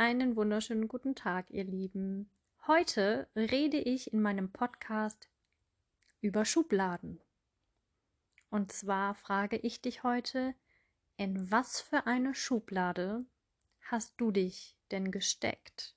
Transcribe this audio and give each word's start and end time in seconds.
Einen 0.00 0.34
wunderschönen 0.34 0.88
guten 0.88 1.14
Tag, 1.14 1.50
ihr 1.50 1.64
Lieben. 1.64 2.30
Heute 2.66 3.28
rede 3.36 3.76
ich 3.76 4.14
in 4.14 4.22
meinem 4.22 4.50
Podcast 4.50 5.28
über 6.22 6.46
Schubladen. 6.46 7.20
Und 8.48 8.72
zwar 8.72 9.14
frage 9.14 9.58
ich 9.58 9.82
dich 9.82 10.02
heute, 10.02 10.54
in 11.18 11.50
was 11.50 11.82
für 11.82 12.06
eine 12.06 12.34
Schublade 12.34 13.26
hast 13.90 14.14
du 14.16 14.30
dich 14.30 14.74
denn 14.90 15.10
gesteckt? 15.10 15.94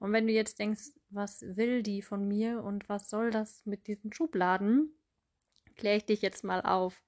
Und 0.00 0.12
wenn 0.12 0.26
du 0.26 0.32
jetzt 0.32 0.58
denkst, 0.58 0.90
was 1.10 1.42
will 1.42 1.84
die 1.84 2.02
von 2.02 2.26
mir 2.26 2.64
und 2.64 2.88
was 2.88 3.10
soll 3.10 3.30
das 3.30 3.64
mit 3.64 3.86
diesen 3.86 4.12
Schubladen, 4.12 4.90
kläre 5.76 5.98
ich 5.98 6.04
dich 6.06 6.20
jetzt 6.22 6.42
mal 6.42 6.62
auf. 6.62 7.00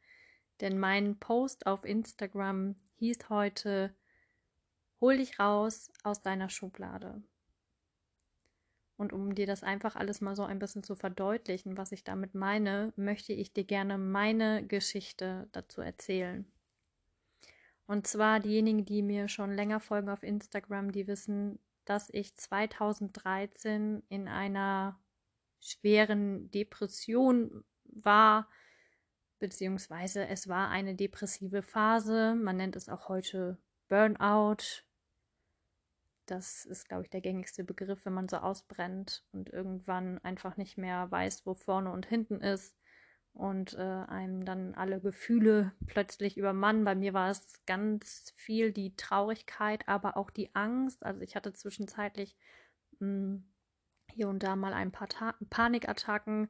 Denn 0.60 0.78
mein 0.78 1.18
Post 1.18 1.66
auf 1.66 1.84
Instagram 1.84 2.76
hieß 2.98 3.28
heute 3.28 3.92
Hol 5.00 5.16
dich 5.16 5.38
raus 5.38 5.90
aus 6.02 6.22
deiner 6.22 6.50
Schublade. 6.50 7.22
Und 8.96 9.14
um 9.14 9.34
dir 9.34 9.46
das 9.46 9.62
einfach 9.62 9.96
alles 9.96 10.20
mal 10.20 10.36
so 10.36 10.44
ein 10.44 10.58
bisschen 10.58 10.82
zu 10.82 10.94
verdeutlichen, 10.94 11.78
was 11.78 11.90
ich 11.90 12.04
damit 12.04 12.34
meine, 12.34 12.92
möchte 12.96 13.32
ich 13.32 13.54
dir 13.54 13.64
gerne 13.64 13.96
meine 13.96 14.66
Geschichte 14.66 15.48
dazu 15.52 15.80
erzählen. 15.80 16.44
Und 17.86 18.06
zwar 18.06 18.40
diejenigen, 18.40 18.84
die 18.84 19.00
mir 19.00 19.28
schon 19.28 19.52
länger 19.52 19.80
folgen 19.80 20.10
auf 20.10 20.22
Instagram, 20.22 20.92
die 20.92 21.06
wissen, 21.06 21.58
dass 21.86 22.10
ich 22.12 22.36
2013 22.36 24.02
in 24.10 24.28
einer 24.28 25.00
schweren 25.60 26.50
Depression 26.50 27.64
war, 27.84 28.48
beziehungsweise 29.38 30.26
es 30.28 30.46
war 30.46 30.68
eine 30.68 30.94
depressive 30.94 31.62
Phase. 31.62 32.34
Man 32.34 32.58
nennt 32.58 32.76
es 32.76 32.90
auch 32.90 33.08
heute 33.08 33.58
Burnout 33.88 34.84
das 36.30 36.64
ist, 36.64 36.88
glaube 36.88 37.04
ich, 37.04 37.10
der 37.10 37.20
gängigste 37.20 37.64
Begriff, 37.64 38.04
wenn 38.04 38.12
man 38.12 38.28
so 38.28 38.36
ausbrennt 38.38 39.24
und 39.32 39.50
irgendwann 39.50 40.18
einfach 40.18 40.56
nicht 40.56 40.78
mehr 40.78 41.10
weiß, 41.10 41.44
wo 41.44 41.54
vorne 41.54 41.90
und 41.90 42.06
hinten 42.06 42.40
ist 42.40 42.76
und 43.32 43.74
äh, 43.74 43.78
einem 43.78 44.44
dann 44.44 44.74
alle 44.74 45.00
Gefühle 45.00 45.72
plötzlich 45.86 46.36
übermannen. 46.36 46.84
Bei 46.84 46.94
mir 46.94 47.14
war 47.14 47.30
es 47.30 47.64
ganz 47.66 48.32
viel 48.36 48.72
die 48.72 48.94
Traurigkeit, 48.96 49.88
aber 49.88 50.16
auch 50.16 50.30
die 50.30 50.54
Angst. 50.54 51.04
Also 51.04 51.20
ich 51.20 51.36
hatte 51.36 51.52
zwischenzeitlich 51.52 52.36
mh, 52.98 53.06
hm, 53.08 53.44
hier 54.12 54.28
und 54.28 54.42
da 54.42 54.56
mal 54.56 54.72
ein 54.72 54.92
paar 54.92 55.08
Ta 55.08 55.34
Panikattacken 55.50 56.48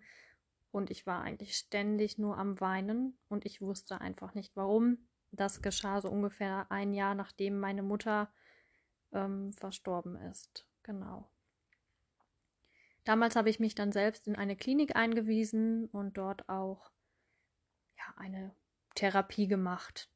und 0.71 0.91
ich 0.91 1.07
war 1.07 1.23
eigentlich 1.23 1.57
ständig 1.57 2.19
nur 2.19 2.39
am 2.39 2.61
Weinen 2.61 3.19
und 3.29 3.45
ich 3.45 3.61
wusste 3.61 4.01
einfach 4.01 4.35
nicht 4.35 4.57
warum. 4.57 4.99
Das 5.33 5.63
geschah 5.63 6.01
so 6.01 6.11
ungefähr 6.11 6.67
ein 6.71 6.93
Jahr, 6.93 7.15
nachdem 7.15 7.59
meine 7.59 7.83
Mutter 7.83 8.33
ähm, 9.13 9.53
verstorben 9.53 10.17
ist. 10.17 10.67
Genau. 10.83 11.29
Damals 13.05 13.37
habe 13.37 13.51
ich 13.51 13.61
mich 13.61 13.75
dann 13.75 13.93
selbst 13.93 14.27
in 14.29 14.37
eine 14.37 14.57
Klinik 14.57 14.97
eingewiesen 14.97 15.87
und 15.87 16.17
dort 16.17 16.49
auch 16.49 16.91
ja, 17.97 18.15
eine 18.17 18.55
Therapie 18.95 19.49
gemacht. 19.49 20.09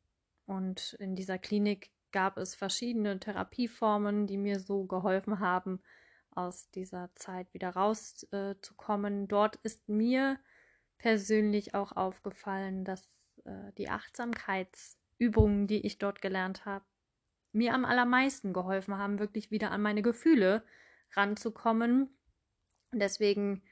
Und 0.46 0.94
in 1.00 1.16
dieser 1.16 1.38
Klinik 1.38 1.90
gab 2.12 2.36
es 2.36 2.54
verschiedene 2.54 3.18
Therapieformen, 3.18 4.26
die 4.26 4.36
mir 4.36 4.60
so 4.60 4.84
geholfen 4.84 5.40
haben, 5.40 5.82
aus 6.30 6.70
dieser 6.70 7.10
Zeit 7.14 7.52
wieder 7.54 7.70
rauszukommen. 7.70 9.24
Äh, 9.24 9.26
dort 9.26 9.56
ist 9.56 9.88
mir 9.88 10.38
persönlich 10.98 11.74
auch 11.74 11.92
aufgefallen, 11.92 12.84
dass 12.84 13.08
äh, 13.44 13.72
die 13.78 13.88
Achtsamkeitsübungen, 13.88 15.66
die 15.66 15.86
ich 15.86 15.98
dort 15.98 16.20
gelernt 16.20 16.64
habe, 16.66 16.84
mir 17.54 17.74
am 17.74 17.84
allermeisten 17.84 18.52
geholfen 18.52 18.98
haben, 18.98 19.18
wirklich 19.18 19.50
wieder 19.50 19.70
an 19.70 19.82
meine 19.82 20.02
Gefühle 20.02 20.64
ranzukommen. 21.12 22.10
deswegen 22.92 23.62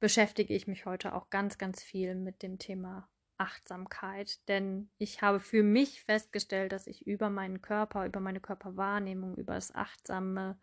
beschäftige 0.00 0.54
ich 0.54 0.66
mich 0.66 0.84
heute 0.84 1.14
auch 1.14 1.30
ganz, 1.30 1.58
ganz 1.58 1.82
viel 1.82 2.14
mit 2.14 2.42
dem 2.42 2.58
Thema 2.58 3.08
Achtsamkeit, 3.38 4.46
denn 4.48 4.90
ich 4.98 5.22
habe 5.22 5.40
für 5.40 5.62
mich 5.62 6.02
festgestellt, 6.04 6.72
dass 6.72 6.86
ich 6.86 7.06
über 7.06 7.30
meinen 7.30 7.62
Körper, 7.62 8.06
über 8.06 8.20
meine 8.20 8.40
Körperwahrnehmung, 8.40 9.36
über 9.36 9.54
das 9.54 9.74
achtsame 9.74 10.58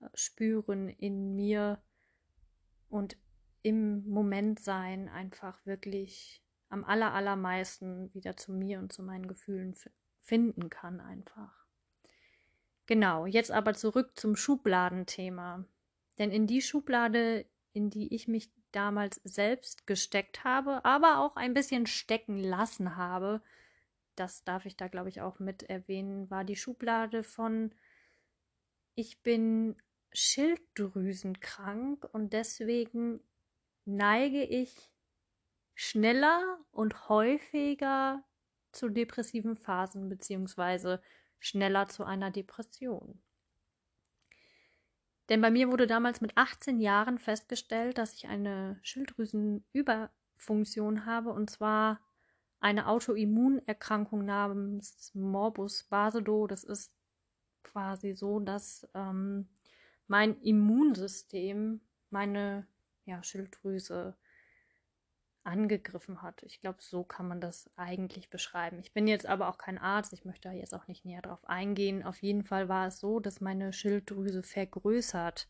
äh, 0.00 0.06
Spüren 0.14 0.88
in 0.88 1.34
mir 1.34 1.80
und 2.88 3.16
im 3.62 4.08
Moment 4.08 4.60
sein 4.60 5.08
einfach 5.08 5.64
wirklich 5.66 6.42
am 6.68 6.84
aller, 6.84 7.12
allermeisten 7.12 8.12
wieder 8.14 8.36
zu 8.36 8.52
mir 8.52 8.78
und 8.78 8.92
zu 8.92 9.02
meinen 9.02 9.26
Gefühlen 9.26 9.74
finden 10.28 10.68
kann 10.68 11.00
einfach. 11.00 11.64
Genau, 12.86 13.24
jetzt 13.26 13.50
aber 13.50 13.72
zurück 13.74 14.12
zum 14.14 14.36
Schubladenthema. 14.36 15.64
Denn 16.18 16.30
in 16.30 16.46
die 16.46 16.60
Schublade, 16.60 17.46
in 17.72 17.88
die 17.90 18.14
ich 18.14 18.28
mich 18.28 18.50
damals 18.70 19.20
selbst 19.24 19.86
gesteckt 19.86 20.44
habe, 20.44 20.84
aber 20.84 21.18
auch 21.18 21.36
ein 21.36 21.54
bisschen 21.54 21.86
stecken 21.86 22.36
lassen 22.36 22.96
habe, 22.96 23.40
das 24.16 24.44
darf 24.44 24.66
ich 24.66 24.76
da, 24.76 24.88
glaube 24.88 25.08
ich, 25.08 25.22
auch 25.22 25.38
mit 25.38 25.62
erwähnen, 25.62 26.30
war 26.30 26.44
die 26.44 26.56
Schublade 26.56 27.22
von 27.22 27.74
ich 28.94 29.22
bin 29.22 29.76
schilddrüsenkrank 30.12 32.06
und 32.12 32.34
deswegen 32.34 33.20
neige 33.84 34.42
ich 34.42 34.90
schneller 35.74 36.58
und 36.72 37.08
häufiger 37.08 38.24
zu 38.78 38.88
depressiven 38.88 39.56
Phasen 39.56 40.08
beziehungsweise 40.08 41.02
schneller 41.38 41.86
zu 41.88 42.04
einer 42.04 42.30
Depression. 42.30 43.20
Denn 45.28 45.42
bei 45.42 45.50
mir 45.50 45.70
wurde 45.70 45.86
damals 45.86 46.20
mit 46.20 46.36
18 46.36 46.80
Jahren 46.80 47.18
festgestellt, 47.18 47.98
dass 47.98 48.14
ich 48.14 48.28
eine 48.28 48.78
Schilddrüsenüberfunktion 48.82 51.04
habe 51.04 51.32
und 51.32 51.50
zwar 51.50 52.00
eine 52.60 52.88
Autoimmunerkrankung 52.88 54.24
namens 54.24 55.12
Morbus 55.14 55.84
Basedow. 55.84 56.46
Das 56.46 56.64
ist 56.64 56.94
quasi 57.62 58.14
so, 58.14 58.40
dass 58.40 58.88
ähm, 58.94 59.50
mein 60.06 60.40
Immunsystem 60.40 61.82
meine 62.10 62.66
ja, 63.04 63.22
Schilddrüse 63.22 64.16
angegriffen 65.44 66.22
hat. 66.22 66.42
Ich 66.42 66.60
glaube, 66.60 66.78
so 66.80 67.04
kann 67.04 67.28
man 67.28 67.40
das 67.40 67.70
eigentlich 67.76 68.30
beschreiben. 68.30 68.78
Ich 68.80 68.92
bin 68.92 69.06
jetzt 69.06 69.26
aber 69.26 69.48
auch 69.48 69.58
kein 69.58 69.78
Arzt, 69.78 70.12
ich 70.12 70.24
möchte 70.24 70.48
da 70.48 70.54
jetzt 70.54 70.74
auch 70.74 70.86
nicht 70.88 71.04
näher 71.04 71.22
drauf 71.22 71.44
eingehen. 71.48 72.02
Auf 72.02 72.22
jeden 72.22 72.44
Fall 72.44 72.68
war 72.68 72.86
es 72.86 73.00
so, 73.00 73.20
dass 73.20 73.40
meine 73.40 73.72
Schilddrüse 73.72 74.42
vergrößert 74.42 75.48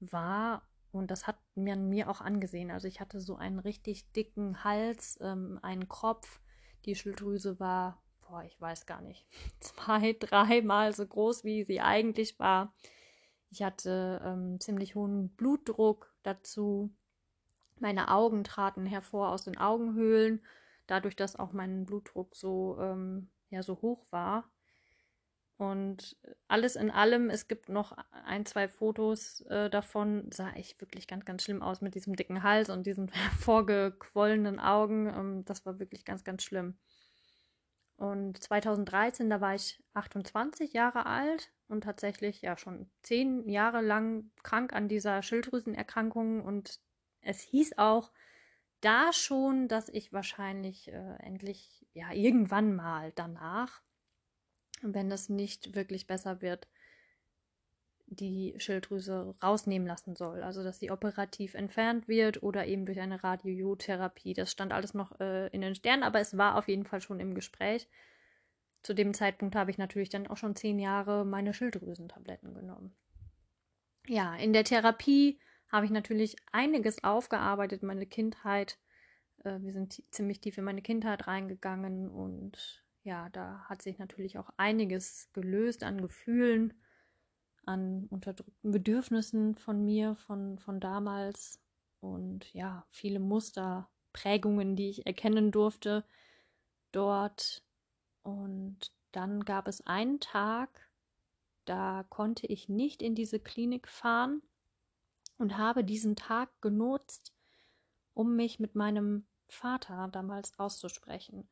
war 0.00 0.68
und 0.92 1.10
das 1.10 1.26
hat 1.26 1.38
man 1.54 1.88
mir 1.88 2.10
auch 2.10 2.20
angesehen. 2.20 2.70
Also 2.70 2.86
ich 2.86 3.00
hatte 3.00 3.20
so 3.20 3.36
einen 3.36 3.58
richtig 3.58 4.12
dicken 4.12 4.62
Hals, 4.62 5.18
ähm, 5.22 5.58
einen 5.62 5.88
Kopf. 5.88 6.40
Die 6.84 6.94
Schilddrüse 6.94 7.58
war, 7.58 8.02
boah, 8.20 8.44
ich 8.44 8.60
weiß 8.60 8.86
gar 8.86 9.00
nicht, 9.00 9.26
zwei, 9.60 10.14
dreimal 10.18 10.92
so 10.94 11.06
groß, 11.06 11.44
wie 11.44 11.64
sie 11.64 11.80
eigentlich 11.80 12.38
war. 12.38 12.74
Ich 13.50 13.62
hatte 13.62 14.20
ähm, 14.24 14.60
ziemlich 14.60 14.94
hohen 14.94 15.30
Blutdruck 15.34 16.14
dazu. 16.22 16.90
Meine 17.82 18.10
Augen 18.10 18.44
traten 18.44 18.86
hervor 18.86 19.30
aus 19.30 19.42
den 19.42 19.58
Augenhöhlen, 19.58 20.40
dadurch, 20.86 21.16
dass 21.16 21.34
auch 21.34 21.52
mein 21.52 21.84
Blutdruck 21.84 22.36
so, 22.36 22.78
ähm, 22.80 23.28
ja, 23.50 23.64
so 23.64 23.82
hoch 23.82 24.06
war. 24.10 24.48
Und 25.56 26.16
alles 26.46 26.76
in 26.76 26.92
allem, 26.92 27.28
es 27.28 27.48
gibt 27.48 27.68
noch 27.68 27.96
ein, 28.24 28.46
zwei 28.46 28.68
Fotos 28.68 29.40
äh, 29.42 29.68
davon, 29.68 30.30
sah 30.30 30.52
ich 30.54 30.80
wirklich 30.80 31.08
ganz, 31.08 31.24
ganz 31.24 31.42
schlimm 31.42 31.60
aus 31.60 31.80
mit 31.80 31.96
diesem 31.96 32.14
dicken 32.14 32.44
Hals 32.44 32.70
und 32.70 32.86
diesen 32.86 33.08
hervorgequollenen 33.12 34.60
Augen. 34.60 35.08
Ähm, 35.08 35.44
das 35.44 35.66
war 35.66 35.80
wirklich 35.80 36.04
ganz, 36.04 36.22
ganz 36.22 36.44
schlimm. 36.44 36.78
Und 37.96 38.40
2013, 38.40 39.28
da 39.28 39.40
war 39.40 39.56
ich 39.56 39.82
28 39.94 40.72
Jahre 40.72 41.06
alt 41.06 41.52
und 41.66 41.82
tatsächlich 41.82 42.42
ja 42.42 42.56
schon 42.56 42.88
zehn 43.02 43.48
Jahre 43.48 43.80
lang 43.80 44.30
krank 44.44 44.72
an 44.72 44.86
dieser 44.86 45.22
Schilddrüsenerkrankung 45.22 46.42
und 46.42 46.80
es 47.22 47.40
hieß 47.40 47.78
auch 47.78 48.10
da 48.80 49.12
schon, 49.12 49.68
dass 49.68 49.88
ich 49.88 50.12
wahrscheinlich 50.12 50.88
äh, 50.88 51.16
endlich, 51.20 51.86
ja, 51.94 52.12
irgendwann 52.12 52.74
mal 52.74 53.12
danach, 53.14 53.82
wenn 54.82 55.10
es 55.10 55.28
nicht 55.28 55.74
wirklich 55.74 56.06
besser 56.06 56.42
wird, 56.42 56.68
die 58.06 58.54
Schilddrüse 58.58 59.34
rausnehmen 59.42 59.86
lassen 59.86 60.16
soll. 60.16 60.42
Also, 60.42 60.62
dass 60.62 60.80
sie 60.80 60.90
operativ 60.90 61.54
entfernt 61.54 62.08
wird 62.08 62.42
oder 62.42 62.66
eben 62.66 62.84
durch 62.84 63.00
eine 63.00 63.22
Radiotherapie. 63.22 64.34
Das 64.34 64.50
stand 64.50 64.72
alles 64.72 64.94
noch 64.94 65.18
äh, 65.20 65.46
in 65.48 65.62
den 65.62 65.74
Sternen, 65.74 66.02
aber 66.02 66.20
es 66.20 66.36
war 66.36 66.56
auf 66.56 66.68
jeden 66.68 66.84
Fall 66.84 67.00
schon 67.00 67.20
im 67.20 67.34
Gespräch. 67.34 67.88
Zu 68.82 68.94
dem 68.94 69.14
Zeitpunkt 69.14 69.54
habe 69.54 69.70
ich 69.70 69.78
natürlich 69.78 70.10
dann 70.10 70.26
auch 70.26 70.36
schon 70.36 70.56
zehn 70.56 70.78
Jahre 70.78 71.24
meine 71.24 71.54
Schilddrüsentabletten 71.54 72.52
genommen. 72.52 72.94
Ja, 74.08 74.34
in 74.34 74.52
der 74.52 74.64
Therapie 74.64 75.38
habe 75.72 75.86
ich 75.86 75.90
natürlich 75.90 76.36
einiges 76.52 77.02
aufgearbeitet, 77.02 77.82
meine 77.82 78.06
Kindheit. 78.06 78.78
Äh, 79.42 79.58
wir 79.60 79.72
sind 79.72 80.02
ziemlich 80.10 80.40
tief 80.40 80.58
in 80.58 80.64
meine 80.64 80.82
Kindheit 80.82 81.26
reingegangen 81.26 82.10
und 82.10 82.84
ja, 83.02 83.30
da 83.30 83.64
hat 83.64 83.82
sich 83.82 83.98
natürlich 83.98 84.38
auch 84.38 84.50
einiges 84.58 85.30
gelöst 85.32 85.82
an 85.82 86.00
Gefühlen, 86.00 86.74
an 87.64 88.06
unterdrückten 88.10 88.70
Bedürfnissen 88.70 89.56
von 89.56 89.84
mir, 89.84 90.14
von, 90.14 90.58
von 90.58 90.78
damals 90.78 91.60
und 92.00 92.52
ja, 92.52 92.86
viele 92.90 93.18
Muster, 93.18 93.88
Prägungen, 94.12 94.76
die 94.76 94.90
ich 94.90 95.06
erkennen 95.06 95.50
durfte 95.50 96.04
dort. 96.92 97.64
Und 98.22 98.92
dann 99.12 99.44
gab 99.44 99.66
es 99.68 99.86
einen 99.86 100.20
Tag, 100.20 100.90
da 101.64 102.04
konnte 102.08 102.46
ich 102.46 102.68
nicht 102.68 103.02
in 103.02 103.14
diese 103.14 103.40
Klinik 103.40 103.88
fahren 103.88 104.42
und 105.42 105.58
habe 105.58 105.84
diesen 105.84 106.16
Tag 106.16 106.48
genutzt, 106.62 107.34
um 108.14 108.36
mich 108.36 108.60
mit 108.60 108.74
meinem 108.74 109.26
Vater 109.48 110.08
damals 110.12 110.58
auszusprechen. 110.58 111.48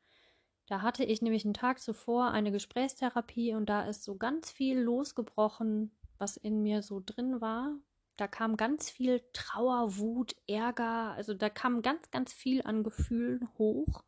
Da 0.67 0.83
hatte 0.83 1.05
ich 1.05 1.21
nämlich 1.21 1.45
einen 1.45 1.55
Tag 1.55 1.81
zuvor 1.81 2.31
eine 2.31 2.53
Gesprächstherapie 2.53 3.55
und 3.55 3.69
da 3.69 3.83
ist 3.83 4.05
so 4.05 4.17
ganz 4.17 4.51
viel 4.51 4.79
losgebrochen, 4.79 5.91
was 6.17 6.37
in 6.37 6.63
mir 6.63 6.83
so 6.83 7.03
drin 7.05 7.41
war. 7.41 7.75
Da 8.17 8.29
kam 8.29 8.57
ganz 8.57 8.89
viel 8.89 9.23
Trauer, 9.33 9.97
Wut, 9.99 10.37
Ärger, 10.47 11.13
also 11.17 11.35
da 11.35 11.51
kam 11.51 11.83
ganz, 11.83 12.11
ganz 12.11 12.33
viel 12.33 12.63
an 12.63 12.85
Gefühlen 12.85 13.49
hoch. 13.59 14.05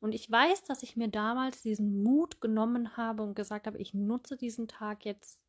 Und 0.00 0.14
ich 0.14 0.30
weiß, 0.30 0.64
dass 0.64 0.82
ich 0.82 0.96
mir 0.96 1.08
damals 1.08 1.62
diesen 1.62 2.02
Mut 2.02 2.40
genommen 2.40 2.96
habe 2.96 3.22
und 3.22 3.34
gesagt 3.34 3.66
habe, 3.66 3.78
ich 3.78 3.92
nutze 3.92 4.36
diesen 4.36 4.68
Tag 4.68 5.04
jetzt 5.04 5.42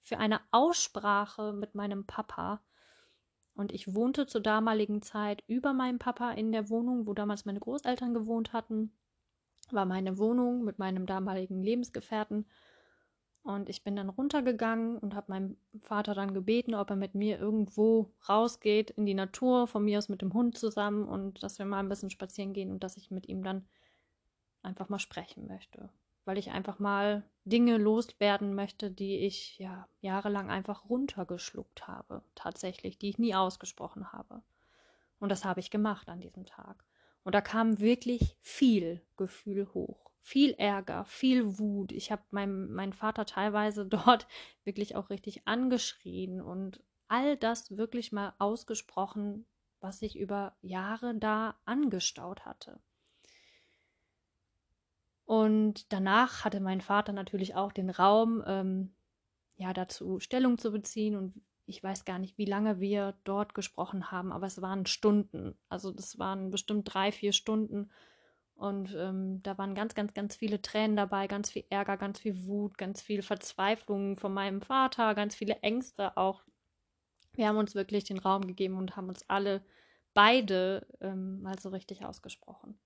für 0.00 0.18
eine 0.18 0.40
Aussprache 0.50 1.52
mit 1.52 1.74
meinem 1.74 2.06
Papa. 2.06 2.62
Und 3.56 3.72
ich 3.72 3.94
wohnte 3.94 4.26
zur 4.26 4.42
damaligen 4.42 5.00
Zeit 5.00 5.42
über 5.46 5.72
meinem 5.72 5.98
Papa 5.98 6.32
in 6.32 6.52
der 6.52 6.68
Wohnung, 6.68 7.06
wo 7.06 7.14
damals 7.14 7.46
meine 7.46 7.58
Großeltern 7.58 8.12
gewohnt 8.12 8.52
hatten. 8.52 8.92
War 9.70 9.86
meine 9.86 10.18
Wohnung 10.18 10.62
mit 10.62 10.78
meinem 10.78 11.06
damaligen 11.06 11.62
Lebensgefährten. 11.62 12.46
Und 13.42 13.68
ich 13.68 13.82
bin 13.82 13.96
dann 13.96 14.10
runtergegangen 14.10 14.98
und 14.98 15.14
habe 15.14 15.30
meinem 15.30 15.56
Vater 15.80 16.14
dann 16.14 16.34
gebeten, 16.34 16.74
ob 16.74 16.90
er 16.90 16.96
mit 16.96 17.14
mir 17.14 17.38
irgendwo 17.38 18.12
rausgeht 18.28 18.90
in 18.90 19.06
die 19.06 19.14
Natur, 19.14 19.66
von 19.66 19.84
mir 19.84 19.98
aus 19.98 20.08
mit 20.08 20.20
dem 20.20 20.34
Hund 20.34 20.58
zusammen 20.58 21.08
und 21.08 21.42
dass 21.42 21.58
wir 21.58 21.64
mal 21.64 21.78
ein 21.78 21.88
bisschen 21.88 22.10
spazieren 22.10 22.52
gehen 22.52 22.70
und 22.70 22.84
dass 22.84 22.96
ich 22.96 23.10
mit 23.10 23.28
ihm 23.28 23.42
dann 23.42 23.64
einfach 24.62 24.88
mal 24.88 24.98
sprechen 24.98 25.46
möchte. 25.46 25.88
Weil 26.26 26.36
ich 26.36 26.50
einfach 26.50 26.78
mal 26.78 27.24
Dinge 27.44 27.78
loswerden 27.78 28.54
möchte, 28.54 28.90
die 28.90 29.20
ich 29.20 29.58
ja 29.58 29.88
jahrelang 30.00 30.50
einfach 30.50 30.90
runtergeschluckt 30.90 31.88
habe, 31.88 32.22
tatsächlich, 32.34 32.98
die 32.98 33.08
ich 33.08 33.18
nie 33.18 33.34
ausgesprochen 33.34 34.12
habe. 34.12 34.42
Und 35.18 35.30
das 35.30 35.46
habe 35.46 35.60
ich 35.60 35.70
gemacht 35.70 36.10
an 36.10 36.20
diesem 36.20 36.44
Tag. 36.44 36.84
Und 37.24 37.34
da 37.34 37.40
kam 37.40 37.78
wirklich 37.78 38.36
viel 38.42 39.00
Gefühl 39.16 39.72
hoch 39.72 40.06
viel 40.26 40.54
Ärger, 40.54 41.04
viel 41.04 41.56
Wut. 41.60 41.92
Ich 41.92 42.10
habe 42.10 42.22
meinen 42.30 42.72
mein 42.72 42.92
Vater 42.92 43.26
teilweise 43.26 43.86
dort 43.86 44.26
wirklich 44.64 44.96
auch 44.96 45.08
richtig 45.08 45.46
angeschrien 45.46 46.40
und 46.40 46.82
all 47.06 47.36
das 47.36 47.76
wirklich 47.76 48.10
mal 48.10 48.34
ausgesprochen, 48.40 49.46
was 49.78 50.00
sich 50.00 50.18
über 50.18 50.56
Jahre 50.62 51.14
da 51.14 51.54
angestaut 51.64 52.44
hatte. 52.44 52.80
Und 55.26 55.92
danach 55.92 56.44
hatte 56.44 56.60
mein 56.60 56.80
Vater 56.80 57.12
natürlich 57.12 57.54
auch 57.54 57.72
den 57.72 57.90
Raum, 57.90 58.42
ähm, 58.46 58.94
ja, 59.56 59.74
dazu 59.74 60.20
Stellung 60.20 60.56
zu 60.56 60.72
beziehen. 60.72 61.16
Und 61.16 61.34
ich 61.66 61.82
weiß 61.82 62.06
gar 62.06 62.18
nicht, 62.18 62.38
wie 62.38 62.46
lange 62.46 62.80
wir 62.80 63.14
dort 63.24 63.52
gesprochen 63.54 64.10
haben, 64.10 64.32
aber 64.32 64.46
es 64.46 64.62
waren 64.62 64.86
Stunden. 64.86 65.58
Also 65.68 65.90
das 65.90 66.18
waren 66.18 66.50
bestimmt 66.50 66.94
drei, 66.94 67.12
vier 67.12 67.32
Stunden, 67.32 67.90
und 68.56 68.94
ähm, 68.98 69.42
da 69.42 69.58
waren 69.58 69.74
ganz, 69.74 69.94
ganz, 69.94 70.14
ganz 70.14 70.34
viele 70.34 70.62
Tränen 70.62 70.96
dabei, 70.96 71.26
ganz 71.26 71.50
viel 71.50 71.64
Ärger, 71.68 71.98
ganz 71.98 72.18
viel 72.18 72.46
Wut, 72.46 72.78
ganz 72.78 73.02
viel 73.02 73.20
Verzweiflung 73.20 74.16
von 74.16 74.32
meinem 74.32 74.62
Vater, 74.62 75.14
ganz 75.14 75.34
viele 75.34 75.56
Ängste 75.60 76.16
auch. 76.16 76.42
Wir 77.34 77.48
haben 77.48 77.58
uns 77.58 77.74
wirklich 77.74 78.04
den 78.04 78.18
Raum 78.18 78.46
gegeben 78.46 78.78
und 78.78 78.96
haben 78.96 79.08
uns 79.08 79.28
alle 79.28 79.62
beide 80.14 80.86
ähm, 81.02 81.42
mal 81.42 81.58
so 81.58 81.68
richtig 81.68 82.06
ausgesprochen. 82.06 82.78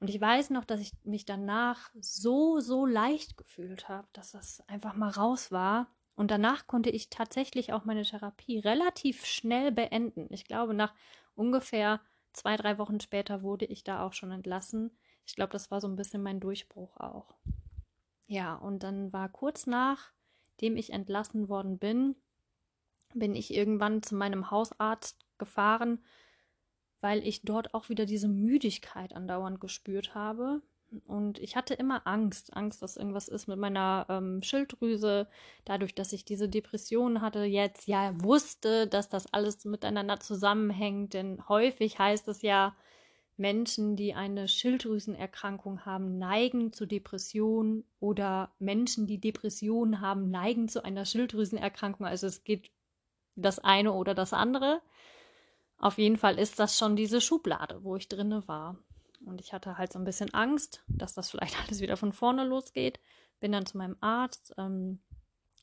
Und 0.00 0.08
ich 0.08 0.20
weiß 0.20 0.50
noch, 0.50 0.64
dass 0.64 0.80
ich 0.80 0.92
mich 1.04 1.26
danach 1.26 1.90
so, 2.00 2.60
so 2.60 2.86
leicht 2.86 3.36
gefühlt 3.36 3.88
habe, 3.88 4.08
dass 4.14 4.32
das 4.32 4.66
einfach 4.66 4.96
mal 4.96 5.10
raus 5.10 5.52
war. 5.52 5.88
Und 6.16 6.30
danach 6.30 6.66
konnte 6.66 6.90
ich 6.90 7.10
tatsächlich 7.10 7.72
auch 7.72 7.84
meine 7.84 8.02
Therapie 8.02 8.58
relativ 8.58 9.26
schnell 9.26 9.72
beenden. 9.72 10.26
Ich 10.30 10.44
glaube, 10.44 10.74
nach 10.74 10.94
ungefähr 11.34 12.00
zwei, 12.32 12.56
drei 12.56 12.78
Wochen 12.78 13.00
später 13.00 13.42
wurde 13.42 13.66
ich 13.66 13.84
da 13.84 14.04
auch 14.04 14.14
schon 14.14 14.30
entlassen. 14.30 14.90
Ich 15.26 15.34
glaube, 15.36 15.52
das 15.52 15.70
war 15.70 15.80
so 15.80 15.88
ein 15.88 15.96
bisschen 15.96 16.22
mein 16.22 16.40
Durchbruch 16.40 16.96
auch. 16.96 17.36
Ja, 18.26 18.54
und 18.54 18.82
dann 18.82 19.12
war 19.12 19.28
kurz 19.28 19.66
nachdem 19.66 20.76
ich 20.76 20.92
entlassen 20.92 21.48
worden 21.48 21.78
bin, 21.78 22.16
bin 23.14 23.34
ich 23.34 23.52
irgendwann 23.52 24.02
zu 24.02 24.14
meinem 24.14 24.50
Hausarzt 24.50 25.18
gefahren, 25.36 26.02
weil 27.00 27.26
ich 27.26 27.42
dort 27.42 27.74
auch 27.74 27.88
wieder 27.88 28.06
diese 28.06 28.28
Müdigkeit 28.28 29.14
andauernd 29.14 29.60
gespürt 29.60 30.14
habe. 30.14 30.62
Und 31.06 31.38
ich 31.38 31.54
hatte 31.54 31.74
immer 31.74 32.06
Angst, 32.06 32.56
Angst, 32.56 32.82
dass 32.82 32.96
irgendwas 32.96 33.28
ist 33.28 33.46
mit 33.46 33.58
meiner 33.58 34.06
ähm, 34.08 34.42
Schilddrüse, 34.42 35.28
dadurch, 35.64 35.94
dass 35.94 36.12
ich 36.12 36.24
diese 36.24 36.48
Depression 36.48 37.20
hatte, 37.20 37.44
jetzt 37.44 37.86
ja 37.86 38.12
wusste, 38.20 38.88
dass 38.88 39.08
das 39.08 39.32
alles 39.32 39.64
miteinander 39.64 40.18
zusammenhängt. 40.18 41.14
Denn 41.14 41.48
häufig 41.48 41.98
heißt 41.98 42.26
es 42.28 42.42
ja, 42.42 42.74
Menschen, 43.40 43.96
die 43.96 44.14
eine 44.14 44.48
Schilddrüsenerkrankung 44.48 45.86
haben, 45.86 46.18
neigen 46.18 46.72
zu 46.72 46.86
Depressionen 46.86 47.84
oder 47.98 48.52
Menschen, 48.58 49.06
die 49.06 49.18
Depressionen 49.18 50.00
haben, 50.00 50.30
neigen 50.30 50.68
zu 50.68 50.84
einer 50.84 51.06
Schilddrüsenerkrankung. 51.06 52.04
Also 52.04 52.26
es 52.26 52.44
geht 52.44 52.70
das 53.36 53.58
eine 53.58 53.92
oder 53.92 54.14
das 54.14 54.32
andere. 54.32 54.82
Auf 55.80 55.96
jeden 55.96 56.18
Fall 56.18 56.38
ist 56.38 56.58
das 56.58 56.76
schon 56.78 56.94
diese 56.94 57.22
Schublade, 57.22 57.82
wo 57.82 57.96
ich 57.96 58.08
drinne 58.08 58.46
war. 58.46 58.76
Und 59.24 59.40
ich 59.40 59.52
hatte 59.52 59.78
halt 59.78 59.92
so 59.92 59.98
ein 59.98 60.04
bisschen 60.04 60.32
Angst, 60.34 60.84
dass 60.88 61.14
das 61.14 61.30
vielleicht 61.30 61.58
alles 61.66 61.80
wieder 61.80 61.96
von 61.96 62.12
vorne 62.12 62.44
losgeht. 62.44 63.00
Bin 63.40 63.52
dann 63.52 63.66
zu 63.66 63.78
meinem 63.78 63.96
Arzt. 64.00 64.54
Ähm, 64.58 65.00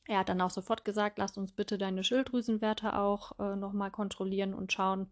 er 0.06 0.18
hat 0.18 0.28
dann 0.28 0.40
auch 0.40 0.50
sofort 0.50 0.84
gesagt, 0.84 1.18
lass 1.18 1.38
uns 1.38 1.52
bitte 1.52 1.78
deine 1.78 2.02
Schilddrüsenwerte 2.02 2.98
auch 2.98 3.38
äh, 3.38 3.54
nochmal 3.54 3.92
kontrollieren 3.92 4.54
und 4.54 4.72
schauen, 4.72 5.10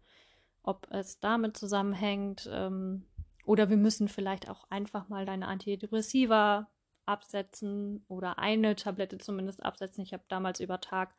ob 0.63 0.87
es 0.91 1.19
damit 1.19 1.55
zusammenhängt. 1.55 2.49
Ähm, 2.51 3.05
oder 3.45 3.69
wir 3.69 3.77
müssen 3.77 4.09
vielleicht 4.09 4.49
auch 4.49 4.65
einfach 4.69 5.07
mal 5.07 5.25
deine 5.25 5.47
Antidepressiva 5.47 6.69
absetzen 7.05 8.03
oder 8.09 8.39
eine 8.39 8.75
Tablette 8.75 9.19
zumindest 9.19 9.63
absetzen. 9.63 10.03
Ich 10.03 10.11
habe 10.11 10.23
damals 10.27 10.59
über 10.59 10.81
Tag 10.81 11.15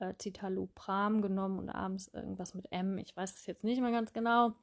äh, 0.00 0.14
Citalopram 0.20 1.22
genommen 1.22 1.58
und 1.58 1.70
abends 1.70 2.08
irgendwas 2.08 2.54
mit 2.54 2.70
M. 2.72 2.98
Ich 2.98 3.16
weiß 3.16 3.34
es 3.34 3.46
jetzt 3.46 3.64
nicht 3.64 3.80
mehr 3.80 3.92
ganz 3.92 4.12
genau 4.12 4.54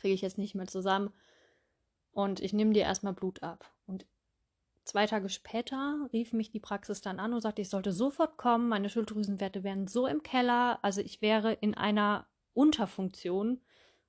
kriege 0.00 0.14
ich 0.14 0.22
jetzt 0.22 0.38
nicht 0.38 0.54
mehr 0.54 0.66
zusammen. 0.66 1.12
Und 2.12 2.40
ich 2.40 2.52
nehme 2.52 2.72
dir 2.72 2.82
erstmal 2.82 3.12
Blut 3.12 3.42
ab. 3.42 3.70
Und 3.86 4.06
zwei 4.84 5.06
Tage 5.06 5.28
später 5.28 6.08
rief 6.12 6.32
mich 6.32 6.50
die 6.50 6.60
Praxis 6.60 7.00
dann 7.00 7.20
an 7.20 7.32
und 7.32 7.40
sagte, 7.40 7.62
ich 7.62 7.68
sollte 7.68 7.92
sofort 7.92 8.36
kommen. 8.36 8.68
Meine 8.68 8.88
Schilddrüsenwerte 8.88 9.62
wären 9.62 9.86
so 9.86 10.06
im 10.06 10.22
Keller. 10.22 10.78
Also 10.82 11.00
ich 11.00 11.22
wäre 11.22 11.52
in 11.52 11.74
einer 11.74 12.26
Unterfunktion. 12.52 13.60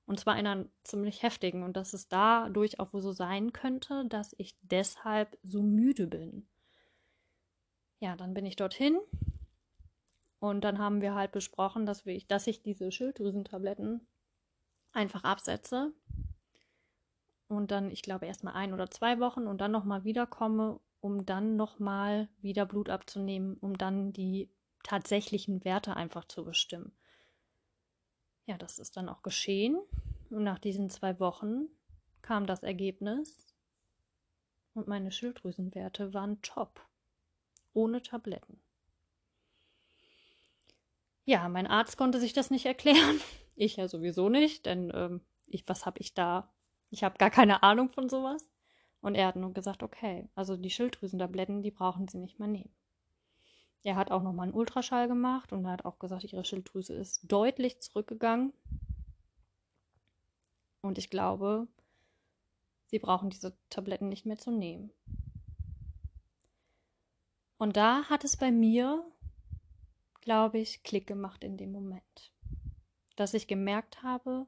Und 0.04 0.18
zwar 0.18 0.34
einer 0.34 0.66
ziemlich 0.82 1.22
heftigen. 1.22 1.62
Und 1.62 1.76
dass 1.76 1.92
es 1.92 2.08
dadurch 2.08 2.80
auch 2.80 2.92
wohl 2.92 3.02
so 3.02 3.12
sein 3.12 3.52
könnte, 3.52 4.04
dass 4.08 4.34
ich 4.38 4.56
deshalb 4.62 5.38
so 5.42 5.62
müde 5.62 6.08
bin. 6.08 6.48
Ja, 8.00 8.16
dann 8.16 8.34
bin 8.34 8.46
ich 8.46 8.56
dorthin. 8.56 8.98
Und 10.42 10.64
dann 10.64 10.80
haben 10.80 11.02
wir 11.02 11.14
halt 11.14 11.30
besprochen, 11.30 11.86
dass, 11.86 12.04
wir, 12.04 12.20
dass 12.26 12.48
ich 12.48 12.64
diese 12.64 12.90
Schilddrüsentabletten 12.90 14.04
einfach 14.92 15.22
absetze 15.22 15.92
und 17.46 17.70
dann, 17.70 17.92
ich 17.92 18.02
glaube, 18.02 18.26
erstmal 18.26 18.54
ein 18.54 18.74
oder 18.74 18.90
zwei 18.90 19.20
Wochen 19.20 19.46
und 19.46 19.60
dann 19.60 19.70
nochmal 19.70 20.02
wiederkomme, 20.02 20.80
um 20.98 21.24
dann 21.26 21.54
nochmal 21.54 22.28
wieder 22.40 22.66
Blut 22.66 22.88
abzunehmen, 22.88 23.56
um 23.58 23.78
dann 23.78 24.12
die 24.12 24.50
tatsächlichen 24.82 25.64
Werte 25.64 25.94
einfach 25.94 26.24
zu 26.24 26.44
bestimmen. 26.44 26.90
Ja, 28.46 28.58
das 28.58 28.80
ist 28.80 28.96
dann 28.96 29.08
auch 29.08 29.22
geschehen. 29.22 29.78
Und 30.28 30.42
nach 30.42 30.58
diesen 30.58 30.90
zwei 30.90 31.20
Wochen 31.20 31.68
kam 32.20 32.46
das 32.46 32.64
Ergebnis 32.64 33.46
und 34.74 34.88
meine 34.88 35.12
Schilddrüsenwerte 35.12 36.12
waren 36.12 36.42
top. 36.42 36.84
Ohne 37.74 38.02
Tabletten. 38.02 38.60
Ja, 41.24 41.48
mein 41.48 41.66
Arzt 41.66 41.96
konnte 41.96 42.18
sich 42.20 42.32
das 42.32 42.50
nicht 42.50 42.66
erklären. 42.66 43.20
Ich 43.54 43.76
ja 43.76 43.86
sowieso 43.86 44.30
nicht, 44.30 44.64
denn 44.64 44.90
ähm, 44.94 45.20
ich, 45.46 45.68
was 45.68 45.84
habe 45.84 46.00
ich 46.00 46.14
da? 46.14 46.50
Ich 46.88 47.04
habe 47.04 47.18
gar 47.18 47.28
keine 47.28 47.62
Ahnung 47.62 47.90
von 47.90 48.08
sowas. 48.08 48.50
Und 49.02 49.14
er 49.14 49.26
hat 49.26 49.36
nur 49.36 49.52
gesagt, 49.52 49.82
okay, 49.82 50.30
also 50.34 50.56
die 50.56 50.70
Schilddrüsentabletten, 50.70 51.62
die 51.62 51.70
brauchen 51.70 52.08
Sie 52.08 52.16
nicht 52.16 52.38
mehr 52.38 52.48
nehmen. 52.48 52.74
Er 53.82 53.96
hat 53.96 54.10
auch 54.10 54.22
nochmal 54.22 54.44
einen 54.44 54.54
Ultraschall 54.54 55.06
gemacht 55.06 55.52
und 55.52 55.66
er 55.66 55.72
hat 55.72 55.84
auch 55.84 55.98
gesagt, 55.98 56.24
ihre 56.24 56.46
Schilddrüse 56.46 56.94
ist 56.94 57.30
deutlich 57.30 57.80
zurückgegangen. 57.80 58.54
Und 60.80 60.96
ich 60.96 61.10
glaube, 61.10 61.68
Sie 62.86 62.98
brauchen 62.98 63.30
diese 63.30 63.56
Tabletten 63.70 64.08
nicht 64.08 64.24
mehr 64.24 64.38
zu 64.38 64.50
nehmen. 64.50 64.90
Und 67.58 67.76
da 67.76 68.04
hat 68.04 68.24
es 68.24 68.36
bei 68.36 68.50
mir, 68.50 69.04
glaube 70.22 70.58
ich, 70.58 70.82
Klick 70.82 71.06
gemacht 71.06 71.44
in 71.44 71.58
dem 71.58 71.72
Moment. 71.72 72.32
Dass 73.16 73.34
ich 73.34 73.46
gemerkt 73.46 74.02
habe, 74.02 74.46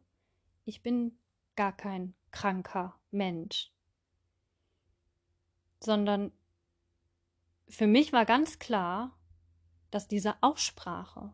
ich 0.65 0.83
bin 0.83 1.19
gar 1.57 1.77
kein 1.77 2.15
kranker 2.31 2.99
Mensch, 3.11 3.71
sondern 5.81 6.33
für 7.69 7.87
mich 7.87 8.13
war 8.13 8.25
ganz 8.25 8.59
klar, 8.59 9.17
dass 9.91 10.09
diese 10.09 10.43
Aussprache, 10.43 11.33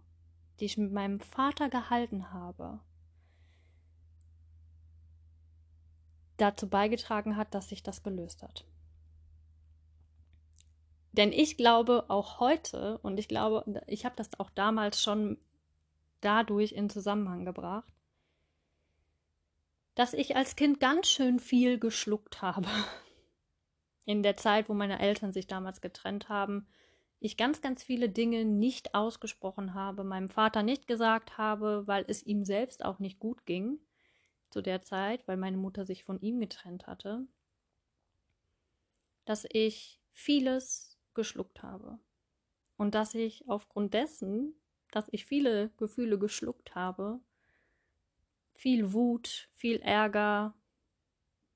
die 0.59 0.64
ich 0.64 0.76
mit 0.76 0.92
meinem 0.92 1.20
Vater 1.20 1.70
gehalten 1.70 2.32
habe, 2.32 2.80
dazu 6.37 6.68
beigetragen 6.68 7.37
hat, 7.37 7.54
dass 7.54 7.68
sich 7.68 7.82
das 7.82 8.02
gelöst 8.02 8.42
hat. 8.42 8.66
Denn 11.12 11.33
ich 11.33 11.57
glaube 11.57 12.05
auch 12.09 12.38
heute, 12.38 12.99
und 12.99 13.19
ich 13.19 13.29
glaube, 13.29 13.64
ich 13.87 14.05
habe 14.05 14.17
das 14.17 14.38
auch 14.38 14.50
damals 14.50 15.02
schon 15.02 15.38
dadurch 16.21 16.73
in 16.73 16.88
Zusammenhang 16.88 17.45
gebracht, 17.45 17.93
dass 19.95 20.14
ich 20.14 20.37
als 20.37 20.57
Kind 20.57 20.81
ganz 20.81 21.09
schön 21.09 21.40
viel 21.40 21.79
geschluckt 21.79 22.43
habe. 22.43 22.69
In 24.07 24.23
der 24.23 24.37
Zeit, 24.37 24.69
wo 24.69 24.75
meine 24.75 24.99
Eltern 24.99 25.33
sich 25.33 25.47
damals 25.47 25.81
getrennt 25.81 26.29
haben, 26.29 26.67
ich 27.21 27.37
ganz, 27.37 27.61
ganz 27.61 27.83
viele 27.83 28.09
Dinge 28.09 28.45
nicht 28.45 28.95
ausgesprochen 28.95 29.75
habe, 29.75 30.05
meinem 30.05 30.31
Vater 30.31 30.62
nicht 30.62 30.87
gesagt 30.87 31.37
habe, 31.37 31.87
weil 31.87 32.05
es 32.09 32.23
ihm 32.23 32.45
selbst 32.45 32.85
auch 32.85 32.99
nicht 32.99 33.21
gut 33.21 33.45
ging 33.45 33.79
zu 34.49 34.62
der 34.62 34.83
Zeit, 34.83 35.29
weil 35.29 35.37
meine 35.37 35.59
Mutter 35.59 35.85
sich 35.85 36.02
von 36.02 36.19
ihm 36.21 36.40
getrennt 36.40 36.87
hatte, 36.87 37.26
dass 39.26 39.47
ich 39.50 40.00
vieles 40.12 40.89
geschluckt 41.14 41.62
habe. 41.62 41.99
Und 42.76 42.95
dass 42.95 43.14
ich 43.14 43.49
aufgrund 43.49 43.95
dessen, 43.95 44.55
dass 44.90 45.09
ich 45.11 45.26
viele 45.26 45.71
Gefühle 45.76 46.19
geschluckt 46.19 46.75
habe, 46.75 47.21
viel 48.55 48.93
Wut, 48.93 49.49
viel 49.52 49.81
Ärger, 49.81 50.55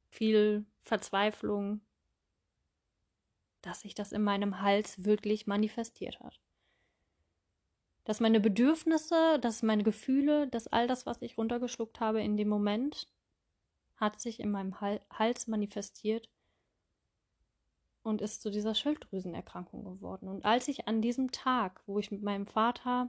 viel 0.08 0.66
Verzweiflung, 0.82 1.80
dass 3.62 3.80
sich 3.80 3.94
das 3.94 4.12
in 4.12 4.22
meinem 4.22 4.60
Hals 4.60 5.04
wirklich 5.04 5.46
manifestiert 5.46 6.20
hat. 6.20 6.40
Dass 8.04 8.20
meine 8.20 8.40
Bedürfnisse, 8.40 9.38
dass 9.40 9.62
meine 9.62 9.82
Gefühle, 9.82 10.46
dass 10.48 10.66
all 10.66 10.86
das, 10.86 11.06
was 11.06 11.22
ich 11.22 11.38
runtergeschluckt 11.38 12.00
habe 12.00 12.22
in 12.22 12.36
dem 12.36 12.48
Moment, 12.48 13.08
hat 13.96 14.20
sich 14.20 14.40
in 14.40 14.50
meinem 14.50 14.78
Hals 14.80 15.46
manifestiert 15.46 16.28
und 18.04 18.20
ist 18.20 18.42
zu 18.42 18.50
dieser 18.50 18.74
Schilddrüsenerkrankung 18.74 19.82
geworden. 19.82 20.28
Und 20.28 20.44
als 20.44 20.68
ich 20.68 20.86
an 20.86 21.00
diesem 21.00 21.32
Tag, 21.32 21.82
wo 21.86 21.98
ich 21.98 22.10
mit 22.10 22.22
meinem 22.22 22.46
Vater 22.46 23.08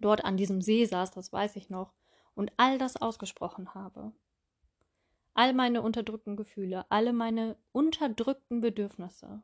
dort 0.00 0.24
an 0.24 0.36
diesem 0.36 0.62
See 0.62 0.84
saß, 0.84 1.10
das 1.10 1.32
weiß 1.32 1.56
ich 1.56 1.68
noch, 1.68 1.92
und 2.34 2.52
all 2.56 2.78
das 2.78 2.96
ausgesprochen 2.96 3.74
habe, 3.74 4.12
all 5.34 5.52
meine 5.52 5.82
unterdrückten 5.82 6.36
Gefühle, 6.36 6.86
alle 6.90 7.12
meine 7.12 7.56
unterdrückten 7.72 8.60
Bedürfnisse, 8.60 9.42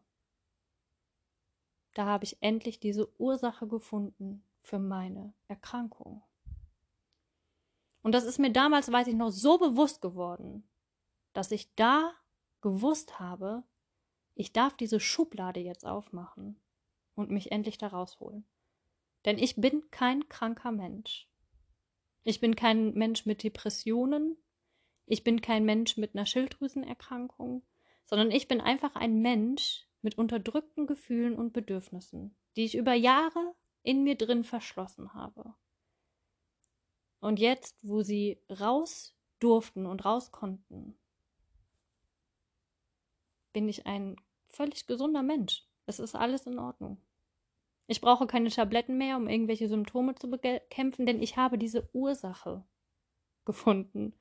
da 1.95 2.07
habe 2.07 2.25
ich 2.25 2.41
endlich 2.41 2.79
diese 2.79 3.09
Ursache 3.21 3.67
gefunden 3.67 4.45
für 4.61 4.79
meine 4.79 5.35
Erkrankung. 5.49 6.23
Und 8.03 8.13
das 8.13 8.25
ist 8.25 8.39
mir 8.39 8.53
damals, 8.53 8.91
weiß 8.91 9.09
ich 9.09 9.15
noch, 9.15 9.31
so 9.31 9.59
bewusst 9.59 10.01
geworden, 10.01 10.63
dass 11.33 11.51
ich 11.51 11.75
da 11.75 12.13
gewusst 12.61 13.19
habe, 13.19 13.65
ich 14.35 14.53
darf 14.53 14.77
diese 14.77 15.01
Schublade 15.01 15.61
jetzt 15.61 15.87
aufmachen 15.87 16.61
und 17.15 17.31
mich 17.31 17.53
endlich 17.53 17.79
da 17.79 17.89
rausholen. 17.89 18.45
Denn 19.25 19.39
ich 19.39 19.57
bin 19.57 19.91
kein 19.91 20.29
kranker 20.29 20.73
Mensch. 20.73 21.29
Ich 22.25 22.41
bin 22.41 22.57
kein 22.57 22.95
Mensch 22.95 23.27
mit 23.27 23.43
Depressionen. 23.43 24.37
Ich 25.07 25.25
bin 25.25 25.41
kein 25.41 25.65
Mensch 25.65 25.97
mit 25.97 26.15
einer 26.15 26.27
Schilddrüsenerkrankung, 26.27 27.63
sondern 28.07 28.31
ich 28.31 28.49
bin 28.49 28.61
einfach 28.61 28.97
ein 28.97 29.21
Mensch 29.21 29.87
mit 30.03 30.19
unterdrückten 30.19 30.87
Gefühlen 30.87 31.37
und 31.37 31.53
Bedürfnissen, 31.53 32.37
die 32.57 32.65
ich 32.65 32.77
über 32.77 32.95
Jahre 32.95 33.55
in 33.83 34.03
mir 34.03 34.17
drin 34.17 34.45
verschlossen 34.45 35.15
habe. 35.15 35.55
Und 37.21 37.39
jetzt, 37.39 37.77
wo 37.83 38.03
sie 38.03 38.43
raus 38.51 39.17
durften 39.39 39.87
und 39.87 40.05
raus 40.05 40.31
konnten, 40.31 40.99
bin 43.55 43.67
ich 43.71 43.87
ein 43.87 44.17
völlig 44.49 44.87
gesunder 44.87 45.23
Mensch. 45.23 45.65
Es 45.87 45.99
ist 45.99 46.15
alles 46.15 46.47
in 46.47 46.59
Ordnung. 46.59 46.99
Ich 47.87 48.03
brauche 48.03 48.27
keine 48.27 48.51
Tabletten 48.51 48.99
mehr, 48.99 49.17
um 49.17 49.29
irgendwelche 49.29 49.69
Symptome 49.69 50.15
zu 50.15 50.31
bekämpfen, 50.31 51.07
denn 51.07 51.23
ich 51.23 51.39
habe 51.39 51.57
diese 51.57 51.89
Ursache 51.95 52.65
gefunden, 53.45 54.15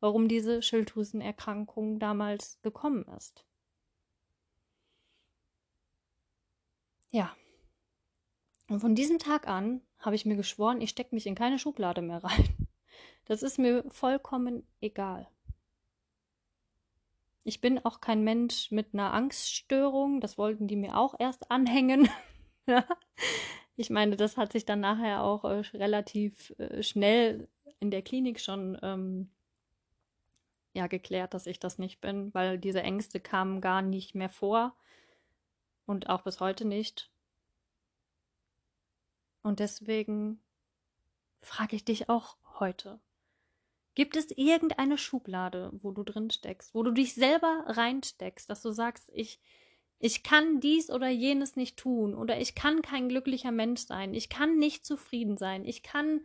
warum 0.00 0.28
diese 0.28 0.62
Schilddrüsenerkrankung 0.62 1.98
damals 1.98 2.60
gekommen 2.62 3.04
ist. 3.16 3.46
Ja. 7.10 7.34
Und 8.68 8.80
von 8.80 8.94
diesem 8.94 9.18
Tag 9.18 9.48
an 9.48 9.82
habe 9.98 10.16
ich 10.16 10.24
mir 10.24 10.36
geschworen, 10.36 10.80
ich 10.80 10.90
stecke 10.90 11.14
mich 11.14 11.26
in 11.26 11.34
keine 11.34 11.58
Schublade 11.58 12.02
mehr 12.02 12.22
rein. 12.24 12.68
Das 13.26 13.42
ist 13.42 13.58
mir 13.58 13.84
vollkommen 13.90 14.66
egal. 14.80 15.28
Ich 17.42 17.60
bin 17.60 17.84
auch 17.84 18.00
kein 18.00 18.22
Mensch 18.22 18.70
mit 18.70 18.92
einer 18.92 19.12
Angststörung. 19.12 20.20
Das 20.20 20.36
wollten 20.36 20.68
die 20.68 20.76
mir 20.76 20.96
auch 20.96 21.14
erst 21.18 21.50
anhängen. 21.50 22.08
ich 23.76 23.90
meine, 23.90 24.16
das 24.16 24.36
hat 24.36 24.52
sich 24.52 24.64
dann 24.66 24.80
nachher 24.80 25.22
auch 25.22 25.44
äh, 25.44 25.62
relativ 25.74 26.50
äh, 26.58 26.82
schnell 26.82 27.48
in 27.80 27.90
der 27.90 28.02
Klinik 28.02 28.40
schon 28.40 28.78
ähm, 28.82 29.30
ja 30.74 30.86
geklärt, 30.86 31.34
dass 31.34 31.46
ich 31.46 31.58
das 31.58 31.78
nicht 31.78 32.00
bin, 32.00 32.32
weil 32.34 32.58
diese 32.58 32.82
Ängste 32.82 33.20
kamen 33.20 33.60
gar 33.60 33.82
nicht 33.82 34.14
mehr 34.14 34.28
vor 34.28 34.76
und 35.86 36.08
auch 36.08 36.22
bis 36.22 36.40
heute 36.40 36.64
nicht. 36.66 37.10
Und 39.42 39.58
deswegen 39.58 40.40
frage 41.40 41.76
ich 41.76 41.84
dich 41.84 42.08
auch 42.08 42.36
heute. 42.58 43.00
Gibt 43.94 44.16
es 44.16 44.30
irgendeine 44.30 44.98
Schublade, 44.98 45.70
wo 45.82 45.90
du 45.90 46.02
drin 46.02 46.30
steckst, 46.30 46.74
wo 46.74 46.82
du 46.82 46.92
dich 46.92 47.14
selber 47.14 47.64
reinsteckst, 47.66 48.48
dass 48.48 48.62
du 48.62 48.70
sagst, 48.70 49.10
ich, 49.14 49.40
ich 49.98 50.22
kann 50.22 50.60
dies 50.60 50.90
oder 50.90 51.08
jenes 51.08 51.56
nicht 51.56 51.76
tun 51.76 52.14
oder 52.14 52.40
ich 52.40 52.54
kann 52.54 52.82
kein 52.82 53.08
glücklicher 53.08 53.52
Mensch 53.52 53.82
sein, 53.82 54.14
ich 54.14 54.28
kann 54.28 54.58
nicht 54.58 54.86
zufrieden 54.86 55.36
sein, 55.36 55.64
ich 55.64 55.82
kann 55.82 56.22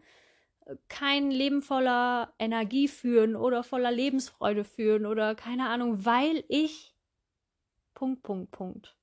äh, 0.65 0.75
kein 0.89 1.31
Leben 1.31 1.61
voller 1.61 2.33
Energie 2.39 2.87
führen 2.87 3.35
oder 3.35 3.63
voller 3.63 3.91
Lebensfreude 3.91 4.63
führen 4.63 5.05
oder 5.05 5.35
keine 5.35 5.69
Ahnung, 5.69 6.05
weil 6.05 6.43
ich 6.47 6.95
Punkt, 7.93 8.23
Punkt, 8.23 8.51
Punkt 8.51 8.95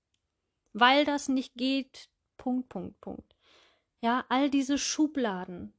weil 0.72 1.04
das 1.04 1.28
nicht 1.28 1.54
geht. 1.54 2.08
Punkt, 2.36 2.68
Punkt, 2.68 3.00
Punkt. 3.00 3.36
Ja, 4.00 4.24
all 4.28 4.50
diese 4.50 4.78
Schubladen, 4.78 5.72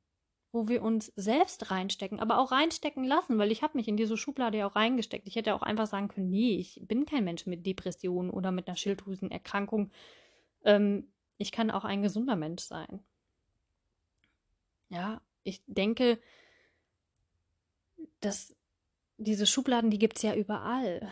wo 0.53 0.69
wir 0.69 0.81
uns 0.81 1.12
selbst 1.17 1.72
reinstecken, 1.72 2.22
aber 2.22 2.38
auch 2.38 2.51
reinstecken 2.51 3.03
lassen, 3.03 3.38
weil 3.38 3.51
ich 3.51 3.62
habe 3.62 3.77
mich 3.77 3.89
in 3.89 3.98
diese 3.98 4.15
Schublade 4.15 4.60
ja 4.60 4.67
auch 4.67 4.75
reingesteckt. 4.75 5.27
Ich 5.27 5.36
hätte 5.36 5.53
auch 5.53 5.63
einfach 5.63 5.88
sagen 5.88 6.07
können, 6.07 6.29
nee, 6.29 6.55
ich 6.55 6.79
bin 6.83 7.05
kein 7.05 7.25
Mensch 7.25 7.45
mit 7.45 7.65
Depressionen 7.65 8.31
oder 8.31 8.51
mit 8.51 8.67
einer 8.67 8.77
Schilddrüsenerkrankung. 8.77 9.91
Ähm, 10.63 11.12
ich 11.38 11.51
kann 11.51 11.72
auch 11.72 11.83
ein 11.83 12.01
gesunder 12.01 12.38
Mensch 12.38 12.63
sein. 12.63 13.01
Ja, 14.89 15.22
ich 15.43 15.62
denke, 15.67 16.19
dass 18.22 18.55
diese 19.17 19.45
Schubladen, 19.45 19.89
die 19.89 20.00
gibt 20.00 20.17
es 20.17 20.24
ja 20.24 20.36
überall 20.36 21.12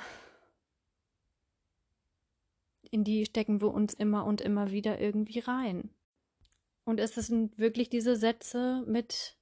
in 2.91 3.05
die 3.05 3.25
stecken 3.25 3.61
wir 3.61 3.73
uns 3.73 3.93
immer 3.93 4.25
und 4.25 4.41
immer 4.41 4.69
wieder 4.71 4.99
irgendwie 4.99 5.39
rein. 5.39 5.89
Und 6.83 6.99
es 6.99 7.15
sind 7.15 7.57
wirklich 7.57 7.89
diese 7.89 8.15
Sätze 8.15 8.83
mit 8.87 9.37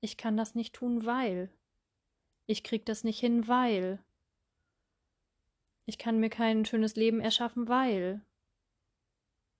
ich 0.00 0.16
kann 0.16 0.36
das 0.36 0.54
nicht 0.54 0.74
tun, 0.74 1.04
weil. 1.04 1.50
Ich 2.46 2.64
krieg 2.64 2.86
das 2.86 3.04
nicht 3.04 3.20
hin, 3.20 3.46
weil. 3.48 4.02
Ich 5.84 5.98
kann 5.98 6.18
mir 6.18 6.30
kein 6.30 6.64
schönes 6.64 6.96
Leben 6.96 7.20
erschaffen, 7.20 7.68
weil. 7.68 8.24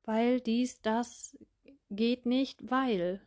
Weil 0.05 0.41
dies 0.41 0.81
das 0.81 1.37
geht 1.91 2.25
nicht, 2.25 2.71
weil. 2.71 3.21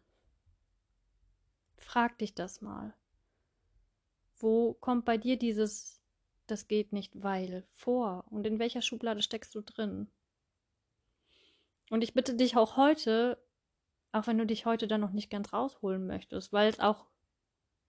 Frag 1.77 2.17
dich 2.17 2.33
das 2.33 2.61
mal. 2.61 2.95
Wo 4.37 4.73
kommt 4.73 5.05
bei 5.05 5.17
dir 5.17 5.37
dieses 5.37 6.01
das 6.47 6.67
geht 6.67 6.91
nicht, 6.91 7.23
weil 7.23 7.65
vor? 7.71 8.25
Und 8.29 8.45
in 8.45 8.59
welcher 8.59 8.81
Schublade 8.81 9.21
steckst 9.21 9.55
du 9.55 9.61
drin? 9.61 10.09
Und 11.89 12.03
ich 12.03 12.13
bitte 12.13 12.35
dich 12.35 12.57
auch 12.57 12.75
heute, 12.75 13.42
auch 14.13 14.27
wenn 14.27 14.37
du 14.37 14.45
dich 14.45 14.65
heute 14.65 14.87
dann 14.87 15.01
noch 15.01 15.11
nicht 15.11 15.29
ganz 15.29 15.51
rausholen 15.51 16.07
möchtest, 16.07 16.53
weil 16.53 16.69
es 16.69 16.79
auch, 16.79 17.05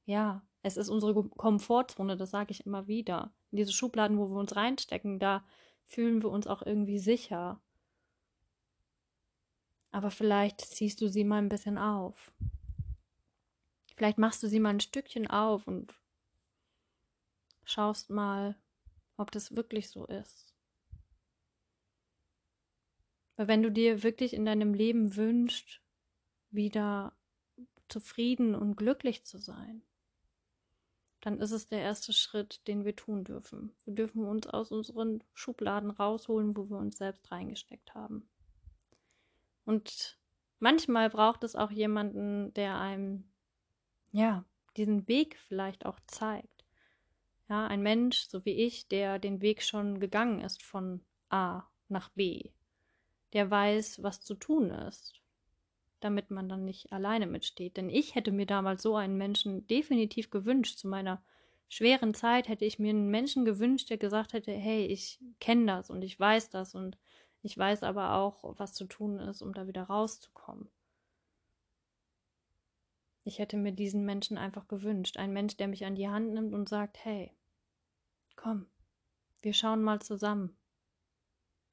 ja, 0.07 0.43
Es 0.67 0.79
ist 0.79 0.89
unsere 0.89 1.29
Komfortzone, 1.29 2.17
das 2.17 2.31
sage 2.31 2.51
ich 2.51 2.65
immer 2.65 2.87
wieder. 2.87 3.35
In 3.51 3.59
diese 3.59 3.73
Schubladen, 3.73 4.17
wo 4.19 4.31
wir 4.31 4.41
uns 4.41 4.57
reinstecken, 4.57 5.19
da 5.19 5.45
fühlen 5.85 6.23
wir 6.23 6.31
uns 6.31 6.47
auch 6.47 6.63
irgendwie 6.63 6.99
sicher. 6.99 7.61
Aber 9.91 10.11
vielleicht 10.11 10.63
ziehst 10.63 11.03
du 11.03 11.09
sie 11.09 11.23
mal 11.23 11.37
ein 11.37 11.51
bisschen 11.51 11.77
auf. 11.77 12.33
Vielleicht 13.95 14.17
machst 14.17 14.43
du 14.43 14.49
sie 14.49 14.59
mal 14.59 14.71
ein 14.71 14.81
Stückchen 14.81 15.27
auf 15.27 15.69
und 15.69 15.95
schaust 17.65 18.09
mal, 18.09 18.57
ob 19.19 19.31
das 19.31 19.55
wirklich 19.55 19.91
so 19.91 20.07
ist. 20.07 20.55
Weil 23.37 23.49
wenn 23.49 23.63
du 23.63 23.71
dir 23.71 24.03
wirklich 24.03 24.33
in 24.33 24.47
deinem 24.47 24.73
Leben 24.73 25.15
wünschst, 25.15 25.84
wieder 26.55 27.13
zufrieden 27.89 28.55
und 28.55 28.77
glücklich 28.77 29.25
zu 29.25 29.39
sein, 29.39 29.83
dann 31.21 31.39
ist 31.39 31.53
es 31.53 31.67
der 31.69 31.81
erste 31.81 32.13
Schritt, 32.13 32.67
den 32.69 32.85
wir 32.85 32.95
tun 32.95 33.25
dürfen. 33.25 33.73
Wir 33.85 33.95
dürfen 33.95 34.25
uns 34.25 34.47
aus 34.47 34.71
unseren 34.71 35.25
Schubladen 35.33 35.91
rausholen, 35.91 36.57
wo 36.57 36.69
wir 36.69 36.77
uns 36.77 36.99
selbst 36.99 37.31
reingesteckt 37.31 37.95
haben. 37.95 38.29
Und 39.65 40.19
manchmal 40.59 41.09
braucht 41.09 41.43
es 41.43 41.57
auch 41.57 41.71
jemanden, 41.71 42.53
der 42.53 42.79
einem, 42.79 43.25
ja, 44.13 44.45
diesen 44.77 45.09
Weg 45.09 45.39
vielleicht 45.39 45.87
auch 45.87 45.99
zeigt. 46.07 46.67
Ja, 47.49 47.67
ein 47.67 47.83
Mensch, 47.83 48.27
so 48.29 48.45
wie 48.45 48.53
ich, 48.53 48.89
der 48.89 49.19
den 49.19 49.41
Weg 49.41 49.63
schon 49.63 50.01
gegangen 50.01 50.41
ist 50.41 50.63
von 50.63 51.03
A 51.31 51.63
nach 51.89 52.11
B, 52.11 52.51
der 53.33 53.51
weiß, 53.51 54.03
was 54.03 54.21
zu 54.21 54.35
tun 54.35 54.71
ist, 54.71 55.24
damit 56.05 56.31
man 56.31 56.49
dann 56.49 56.65
nicht 56.65 56.93
alleine 56.93 57.27
mitsteht. 57.27 57.77
Denn 57.77 57.89
ich 57.89 58.15
hätte 58.15 58.31
mir 58.31 58.47
damals 58.47 58.83
so 58.83 58.95
einen 58.97 59.17
Menschen 59.17 59.67
definitiv 59.67 60.31
gewünscht. 60.31 60.79
Zu 60.79 60.89
meiner 60.89 61.23
schweren 61.69 62.15
Zeit 62.15 62.49
hätte 62.49 62.65
ich 62.65 62.79
mir 62.79 62.91
einen 62.91 63.11
Menschen 63.11 63.45
gewünscht, 63.45 63.91
der 63.91 63.97
gesagt 63.97 64.35
hätte, 64.35 64.53
hey, 64.53 64.87
ich 64.87 65.19
kenne 65.41 65.67
das 65.67 65.91
und 65.91 66.03
ich 66.03 66.21
weiß 66.21 66.51
das 66.51 66.75
und 66.75 66.99
ich 67.43 67.57
weiß 67.57 67.83
aber 67.83 68.15
auch, 68.15 68.55
was 68.59 68.75
zu 68.75 68.85
tun 68.85 69.19
ist, 69.19 69.43
um 69.43 69.53
da 69.55 69.67
wieder 69.67 69.85
rauszukommen. 69.85 70.69
Ich 73.25 73.39
hätte 73.39 73.57
mir 73.57 73.73
diesen 73.73 74.05
Menschen 74.05 74.37
einfach 74.37 74.69
gewünscht. 74.69 75.17
Ein 75.17 75.33
Mensch, 75.33 75.57
der 75.57 75.69
mich 75.69 75.87
an 75.87 75.95
die 75.95 76.09
Hand 76.09 76.35
nimmt 76.35 76.53
und 76.53 76.69
sagt, 76.69 77.03
hey, 77.05 77.33
komm, 78.37 78.67
wir 79.41 79.55
schauen 79.55 79.83
mal 79.83 80.01
zusammen. 80.03 80.57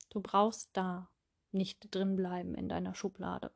Du 0.10 0.22
brauchst 0.22 0.70
da 0.74 1.10
nicht 1.52 1.94
drin 1.94 2.16
bleiben 2.16 2.56
in 2.56 2.70
deiner 2.70 2.96
Schublade. 2.96 3.52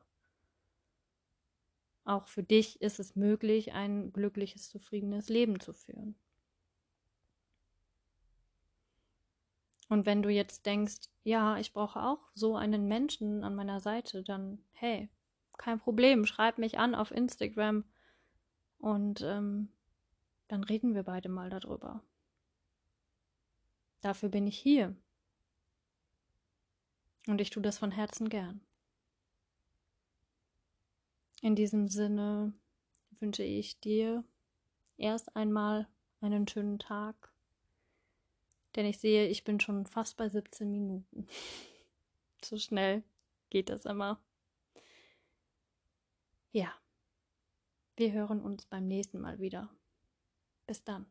Auch 2.05 2.27
für 2.27 2.43
dich 2.43 2.81
ist 2.81 2.99
es 2.99 3.15
möglich, 3.15 3.73
ein 3.73 4.13
glückliches, 4.13 4.69
zufriedenes 4.69 5.27
Leben 5.27 5.59
zu 5.59 5.73
führen. 5.73 6.15
Und 9.89 10.05
wenn 10.05 10.21
du 10.21 10.29
jetzt 10.29 10.65
denkst, 10.65 11.09
ja, 11.23 11.57
ich 11.57 11.73
brauche 11.73 12.01
auch 12.01 12.19
so 12.33 12.55
einen 12.55 12.87
Menschen 12.87 13.43
an 13.43 13.55
meiner 13.55 13.79
Seite, 13.79 14.23
dann 14.23 14.63
hey, 14.73 15.09
kein 15.57 15.79
Problem, 15.79 16.25
schreib 16.25 16.57
mich 16.57 16.77
an 16.77 16.95
auf 16.95 17.11
Instagram 17.11 17.83
und 18.77 19.21
ähm, 19.21 19.69
dann 20.47 20.63
reden 20.63 20.95
wir 20.95 21.03
beide 21.03 21.29
mal 21.29 21.49
darüber. 21.49 22.03
Dafür 24.01 24.29
bin 24.29 24.47
ich 24.47 24.57
hier. 24.57 24.95
Und 27.27 27.41
ich 27.41 27.49
tue 27.49 27.63
das 27.63 27.79
von 27.79 27.91
Herzen 27.91 28.29
gern. 28.29 28.61
In 31.45 31.55
diesem 31.55 31.87
Sinne 31.89 32.53
wünsche 33.19 33.43
ich 33.43 33.79
dir 33.79 34.23
erst 34.97 35.35
einmal 35.35 35.87
einen 36.19 36.47
schönen 36.47 36.79
Tag, 36.79 37.31
denn 38.75 38.87
ich 38.87 38.97
sehe, 38.97 39.27
ich 39.27 39.43
bin 39.43 39.59
schon 39.59 39.85
fast 39.85 40.17
bei 40.17 40.27
17 40.27 40.71
Minuten. 40.71 41.27
so 42.43 42.57
schnell 42.57 43.03
geht 43.51 43.69
das 43.69 43.85
immer. 43.85 44.19
Ja, 46.51 46.73
wir 47.95 48.11
hören 48.11 48.41
uns 48.41 48.65
beim 48.65 48.87
nächsten 48.87 49.21
Mal 49.21 49.37
wieder. 49.37 49.69
Bis 50.65 50.83
dann. 50.83 51.05